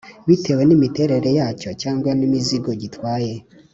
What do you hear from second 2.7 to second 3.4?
gitwaye